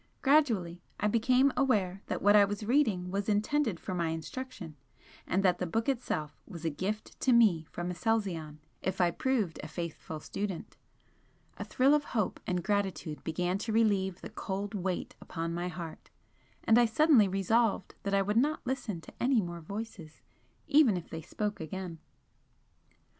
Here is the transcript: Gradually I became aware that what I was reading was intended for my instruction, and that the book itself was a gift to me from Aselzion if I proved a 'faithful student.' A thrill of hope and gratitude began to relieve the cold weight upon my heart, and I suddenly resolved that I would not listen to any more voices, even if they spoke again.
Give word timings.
Gradually 0.23 0.81
I 0.99 1.07
became 1.07 1.53
aware 1.55 2.01
that 2.07 2.23
what 2.23 2.35
I 2.35 2.43
was 2.43 2.65
reading 2.65 3.11
was 3.11 3.29
intended 3.29 3.79
for 3.79 3.93
my 3.93 4.07
instruction, 4.07 4.75
and 5.27 5.43
that 5.43 5.59
the 5.59 5.67
book 5.67 5.87
itself 5.87 6.41
was 6.47 6.65
a 6.65 6.71
gift 6.71 7.19
to 7.19 7.31
me 7.31 7.67
from 7.69 7.91
Aselzion 7.91 8.57
if 8.81 8.99
I 8.99 9.11
proved 9.11 9.59
a 9.61 9.67
'faithful 9.67 10.19
student.' 10.19 10.75
A 11.57 11.63
thrill 11.63 11.93
of 11.93 12.05
hope 12.17 12.39
and 12.47 12.63
gratitude 12.63 13.23
began 13.23 13.59
to 13.59 13.71
relieve 13.71 14.21
the 14.21 14.29
cold 14.31 14.73
weight 14.73 15.15
upon 15.21 15.53
my 15.53 15.67
heart, 15.67 16.09
and 16.63 16.79
I 16.79 16.85
suddenly 16.85 17.27
resolved 17.27 17.93
that 18.01 18.15
I 18.15 18.23
would 18.23 18.37
not 18.37 18.65
listen 18.65 19.01
to 19.01 19.13
any 19.21 19.39
more 19.39 19.61
voices, 19.61 20.23
even 20.67 20.97
if 20.97 21.11
they 21.11 21.21
spoke 21.21 21.59
again. 21.59 21.99